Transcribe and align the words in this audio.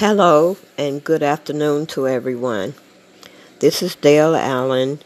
Hello 0.00 0.56
and 0.78 1.04
good 1.04 1.22
afternoon 1.22 1.84
to 1.88 2.08
everyone. 2.08 2.72
This 3.58 3.82
is 3.82 3.94
Dale 3.96 4.34
Allen 4.34 5.00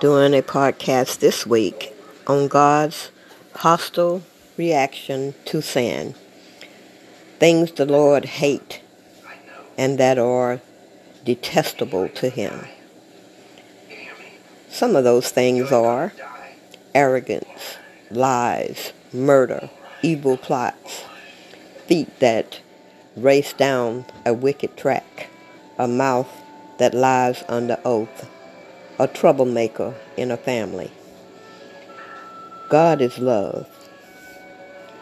doing 0.00 0.34
a 0.34 0.42
podcast 0.42 1.20
this 1.20 1.46
week 1.46 1.94
on 2.26 2.48
God's 2.48 3.12
hostile 3.54 4.22
reaction 4.56 5.36
to 5.44 5.62
sin. 5.62 6.16
Things 7.38 7.70
the 7.70 7.86
Lord 7.86 8.24
hate 8.24 8.82
and 9.78 9.98
that 9.98 10.18
are 10.18 10.60
detestable 11.24 12.08
to 12.08 12.28
him. 12.28 12.66
Some 14.68 14.96
of 14.96 15.04
those 15.04 15.30
things 15.30 15.70
are 15.70 16.12
arrogance, 16.92 17.76
lies, 18.10 18.92
murder, 19.12 19.70
evil 20.02 20.36
plots, 20.36 21.04
feet 21.86 22.18
that 22.18 22.58
race 23.22 23.52
down 23.52 24.04
a 24.24 24.34
wicked 24.34 24.76
track, 24.76 25.28
a 25.78 25.86
mouth 25.86 26.30
that 26.78 26.94
lies 26.94 27.44
under 27.48 27.78
oath, 27.84 28.28
a 28.98 29.06
troublemaker 29.06 29.94
in 30.16 30.30
a 30.30 30.36
family. 30.36 30.90
God 32.68 33.00
is 33.00 33.18
love. 33.18 33.66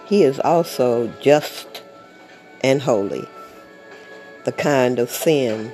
He 0.07 0.23
is 0.23 0.41
also 0.41 1.09
just 1.21 1.83
and 2.63 2.83
holy, 2.83 3.29
the 4.45 4.53
kind 4.53 4.99
of 4.99 5.11
sin 5.11 5.73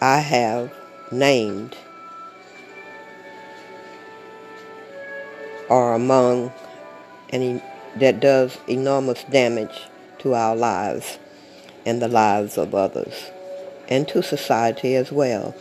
I 0.00 0.18
have 0.18 0.72
named 1.12 1.76
are 5.70 5.94
among 5.94 6.52
any 7.30 7.62
that 7.96 8.20
does 8.20 8.58
enormous 8.68 9.24
damage 9.24 9.88
to 10.18 10.34
our 10.34 10.56
lives 10.56 11.18
and 11.84 12.00
the 12.00 12.08
lives 12.08 12.56
of 12.56 12.74
others 12.74 13.30
and 13.88 14.08
to 14.08 14.22
society 14.22 14.94
as 14.94 15.12
well. 15.12 15.54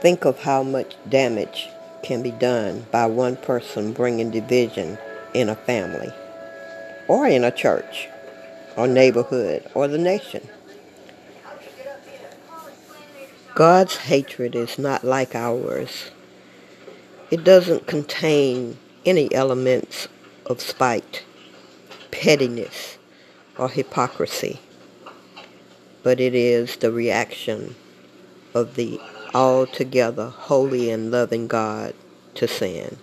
Think 0.00 0.24
of 0.24 0.40
how 0.40 0.62
much 0.62 0.96
damage 1.08 1.68
can 2.02 2.22
be 2.22 2.30
done 2.30 2.86
by 2.90 3.06
one 3.06 3.36
person 3.36 3.92
bringing 3.92 4.30
division 4.30 4.98
in 5.32 5.48
a 5.48 5.54
family 5.54 6.12
or 7.08 7.26
in 7.26 7.44
a 7.44 7.50
church 7.50 8.08
or 8.76 8.86
neighborhood 8.86 9.68
or 9.74 9.88
the 9.88 9.98
nation. 9.98 10.46
God's 13.54 13.96
hatred 13.96 14.56
is 14.56 14.78
not 14.78 15.04
like 15.04 15.34
ours. 15.34 16.10
It 17.30 17.44
doesn't 17.44 17.86
contain 17.86 18.76
any 19.06 19.32
elements 19.32 20.08
of 20.46 20.60
spite, 20.60 21.24
pettiness, 22.10 22.98
or 23.58 23.68
hypocrisy, 23.68 24.60
but 26.02 26.20
it 26.20 26.34
is 26.34 26.76
the 26.76 26.92
reaction 26.92 27.74
of 28.52 28.74
the 28.74 29.00
altogether 29.34 30.28
holy 30.28 30.90
and 30.90 31.10
loving 31.10 31.46
God 31.46 31.94
to 32.34 32.46
sin. 32.46 32.98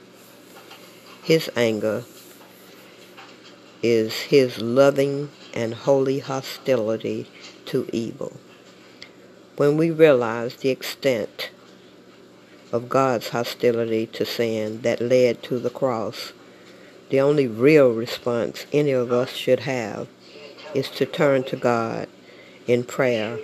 His 1.23 1.49
anger 1.55 2.03
is 3.83 4.13
his 4.21 4.59
loving 4.59 5.29
and 5.53 5.73
holy 5.73 6.19
hostility 6.19 7.27
to 7.65 7.87
evil. 7.91 8.33
When 9.57 9.77
we 9.77 9.91
realize 9.91 10.55
the 10.55 10.69
extent 10.69 11.51
of 12.71 12.89
God's 12.89 13.29
hostility 13.29 14.05
to 14.07 14.25
sin 14.25 14.81
that 14.81 15.01
led 15.01 15.43
to 15.43 15.59
the 15.59 15.69
cross, 15.69 16.31
the 17.11 17.19
only 17.19 17.45
real 17.45 17.91
response 17.91 18.65
any 18.71 18.91
of 18.91 19.11
us 19.11 19.31
should 19.31 19.59
have 19.59 20.07
is 20.73 20.89
to 20.89 21.05
turn 21.05 21.43
to 21.43 21.57
God 21.57 22.07
in 22.67 22.85
prayer 22.85 23.37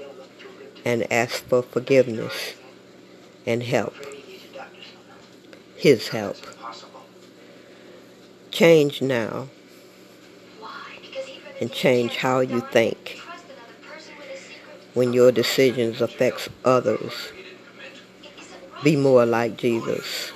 and 0.85 1.11
ask 1.11 1.43
for 1.43 1.61
forgiveness 1.61 2.55
and 3.45 3.61
help. 3.61 3.93
His 5.75 6.07
help. 6.07 6.37
Change 8.51 9.01
now 9.01 9.49
and 11.59 11.69
change 11.69 12.15
how 12.15 12.39
you 12.39 12.61
think 12.71 13.19
when 14.93 15.11
your 15.11 15.33
decisions 15.33 15.99
affects 15.99 16.47
others. 16.63 17.33
Be 18.81 18.95
more 18.95 19.25
like 19.25 19.57
Jesus. 19.57 20.31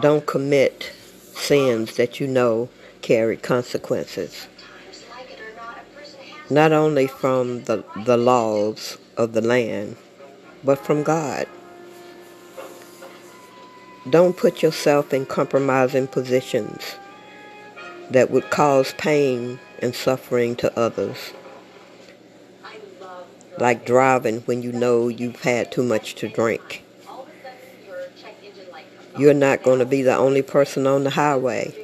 Don't 0.00 0.26
commit 0.26 0.92
sins 1.34 1.96
that 1.96 2.20
you 2.20 2.26
know 2.26 2.68
carry 3.00 3.36
consequences. 3.36 4.46
Not 6.50 6.72
only 6.72 7.06
from 7.06 7.64
the, 7.64 7.82
the 8.04 8.16
laws 8.16 8.98
of 9.16 9.32
the 9.32 9.40
land, 9.40 9.96
but 10.62 10.78
from 10.78 11.02
God. 11.02 11.46
Don't 14.10 14.36
put 14.36 14.62
yourself 14.62 15.12
in 15.12 15.26
compromising 15.26 16.06
positions 16.06 16.96
that 18.10 18.30
would 18.30 18.50
cause 18.50 18.92
pain 18.98 19.58
and 19.80 19.94
suffering 19.94 20.56
to 20.56 20.78
others. 20.78 21.32
Like 23.58 23.86
driving 23.86 24.42
when 24.42 24.62
you 24.62 24.72
know 24.72 25.08
you've 25.08 25.42
had 25.42 25.72
too 25.72 25.82
much 25.82 26.14
to 26.16 26.28
drink. 26.28 26.85
You're 29.18 29.34
not 29.34 29.62
going 29.62 29.78
to 29.78 29.86
be 29.86 30.02
the 30.02 30.16
only 30.16 30.42
person 30.42 30.86
on 30.86 31.04
the 31.04 31.10
highway. 31.10 31.74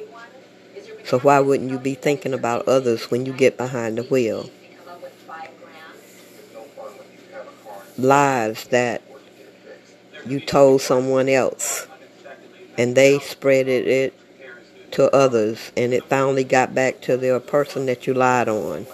So 1.05 1.19
why 1.19 1.39
wouldn't 1.39 1.69
you 1.69 1.79
be 1.79 1.95
thinking 1.95 2.33
about 2.33 2.67
others 2.67 3.11
when 3.11 3.25
you 3.25 3.33
get 3.33 3.57
behind 3.57 3.97
the 3.97 4.03
wheel? 4.03 4.49
Lies 7.97 8.65
that 8.67 9.01
you 10.25 10.39
told 10.39 10.81
someone 10.81 11.27
else 11.27 11.87
and 12.77 12.95
they 12.95 13.19
spread 13.19 13.67
it 13.67 14.13
to 14.91 15.13
others 15.13 15.71
and 15.75 15.93
it 15.93 16.03
finally 16.05 16.43
got 16.43 16.73
back 16.73 17.01
to 17.01 17.17
the 17.17 17.39
person 17.39 17.85
that 17.87 18.07
you 18.07 18.13
lied 18.13 18.47
on. 18.47 18.85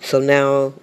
So 0.00 0.20
now 0.20 0.74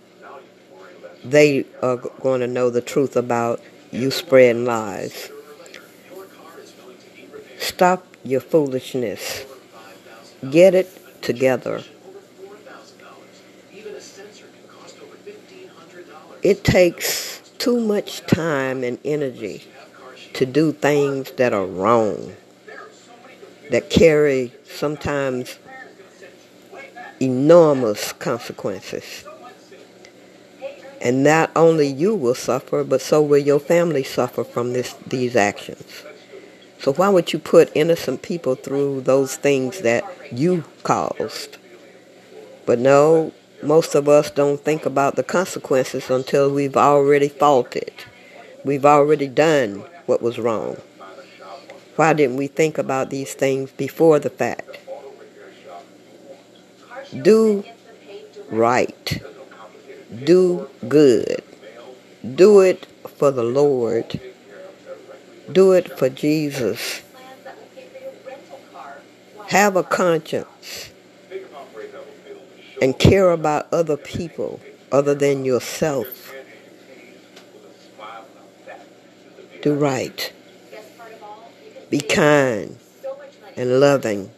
they 1.24 1.66
are 1.82 1.98
going 1.98 2.42
to 2.42 2.48
know 2.48 2.70
the 2.70 2.82
truth 2.82 3.16
about 3.16 3.62
you 3.92 4.12
spreading 4.12 4.66
lies. 4.66 5.32
Stop 7.73 8.06
your 8.23 8.39
foolishness. 8.39 9.45
Get 10.51 10.75
it 10.75 10.88
together. 11.23 11.81
It 16.44 16.63
takes 16.63 17.41
too 17.57 17.79
much 17.79 18.22
time 18.28 18.84
and 18.84 19.00
energy 19.03 19.63
to 20.34 20.45
do 20.45 20.72
things 20.72 21.31
that 21.31 21.51
are 21.51 21.66
wrong, 21.66 22.34
that 23.72 23.90
carry 23.90 24.53
sometimes 24.66 25.57
enormous 27.19 28.13
consequences. 28.13 29.25
And 31.01 31.23
not 31.23 31.50
only 31.55 31.88
you 31.88 32.13
will 32.13 32.35
suffer, 32.35 32.84
but 32.84 33.01
so 33.01 33.23
will 33.23 33.40
your 33.40 33.59
family 33.59 34.03
suffer 34.03 34.44
from 34.44 34.73
this, 34.73 34.94
these 35.07 35.35
actions. 35.35 36.03
So 36.84 36.92
why 36.92 37.08
would 37.08 37.32
you 37.32 37.40
put 37.40 37.72
innocent 37.76 38.24
people 38.24 38.56
through 38.56 39.02
those 39.02 39.38
things 39.38 39.80
that 39.84 40.04
you 40.34 40.66
caused? 40.84 41.56
But 42.66 42.78
no, 42.78 43.32
most 43.62 43.96
of 43.96 44.10
us 44.10 44.30
don't 44.30 44.60
think 44.60 44.86
about 44.86 45.16
the 45.16 45.24
consequences 45.24 46.10
until 46.10 46.54
we've 46.54 46.76
already 46.76 47.30
faulted. 47.30 47.94
We've 48.66 48.86
already 48.86 49.30
done 49.30 49.86
what 50.08 50.22
was 50.22 50.38
wrong. 50.38 50.76
Why 51.96 52.12
didn't 52.12 52.36
we 52.36 52.48
think 52.48 52.78
about 52.78 53.10
these 53.10 53.34
things 53.34 53.72
before 53.72 54.20
the 54.20 54.30
fact? 54.30 54.78
Do 57.22 57.64
right. 58.52 59.22
Do 60.26 60.68
good. 60.90 61.41
Do 62.36 62.59
it 62.59 62.88
for 63.08 63.32
the 63.32 63.44
Lord 63.44 64.20
do 65.51 65.72
it 65.73 65.97
for 65.97 66.09
Jesus. 66.09 67.01
Have 69.47 69.75
a 69.75 69.84
conscience 69.84 70.91
and 72.81 72.97
care 72.97 73.31
about 73.31 73.72
other 73.72 73.97
people 73.97 74.59
other 74.91 75.16
than 75.16 75.45
yourself. 75.45 76.34
Do 79.61 79.73
right. 79.73 80.34
Be 81.90 81.99
kind 81.99 82.78
and 83.55 83.79
loving 83.79 84.31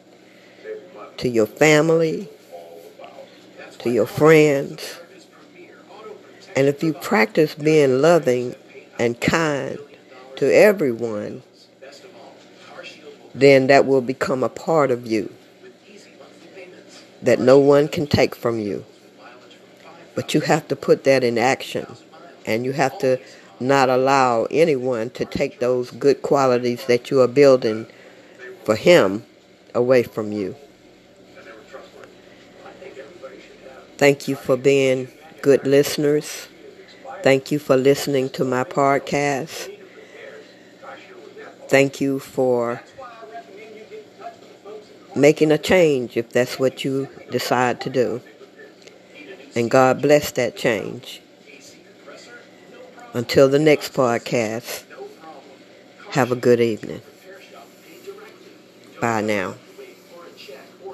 to 1.17 1.29
your 1.29 1.45
family, 1.45 2.29
to 3.79 3.89
your 3.89 4.05
friends. 4.05 4.99
And 6.55 6.67
if 6.67 6.83
you 6.83 6.93
practice 6.93 7.55
being 7.55 8.01
loving 8.01 8.55
and 8.99 9.19
kind 9.19 9.79
to 10.37 10.53
everyone, 10.53 11.43
then 13.33 13.67
that 13.67 13.85
will 13.85 14.01
become 14.01 14.43
a 14.43 14.49
part 14.49 14.91
of 14.91 15.05
you. 15.07 15.31
that 17.21 17.39
no 17.39 17.59
one 17.59 17.87
can 17.87 18.07
take 18.07 18.35
from 18.35 18.59
you. 18.59 18.85
But 20.13 20.33
you 20.33 20.41
have 20.41 20.67
to 20.69 20.75
put 20.75 21.03
that 21.03 21.23
in 21.23 21.37
action. 21.37 21.85
And 22.45 22.63
you 22.63 22.73
have 22.73 22.97
to 22.99 23.19
not 23.59 23.89
allow 23.89 24.45
anyone 24.51 25.09
to 25.11 25.25
take 25.25 25.59
those 25.59 25.91
good 25.91 26.21
qualities 26.21 26.85
that 26.85 27.09
you 27.09 27.21
are 27.21 27.27
building 27.27 27.87
for 28.63 28.75
him 28.75 29.25
away 29.73 30.03
from 30.03 30.31
you. 30.31 30.55
Thank 33.97 34.27
you 34.27 34.35
for 34.35 34.57
being 34.57 35.07
good 35.41 35.65
listeners. 35.65 36.47
Thank 37.23 37.51
you 37.51 37.59
for 37.59 37.75
listening 37.77 38.29
to 38.31 38.43
my 38.45 38.63
podcast. 38.63 39.74
Thank 41.67 41.99
you 41.99 42.19
for 42.19 42.81
making 45.15 45.51
a 45.51 45.57
change 45.57 46.17
if 46.17 46.29
that's 46.29 46.59
what 46.59 46.83
you 46.83 47.09
decide 47.31 47.81
to 47.81 47.89
do. 47.89 48.21
And 49.55 49.71
God 49.71 50.01
bless 50.01 50.31
that 50.31 50.55
change. 50.57 51.21
Until 53.13 53.47
the 53.47 53.59
next 53.59 53.93
podcast, 53.93 54.83
have 56.11 56.31
a 56.31 56.35
good 56.35 56.59
evening. 56.59 57.01
Bye 58.99 59.21
now. 59.21 59.55